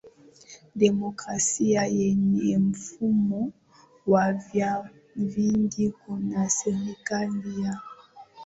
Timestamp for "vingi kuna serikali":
5.15-7.63